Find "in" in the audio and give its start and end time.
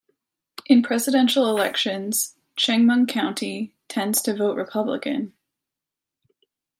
0.65-0.81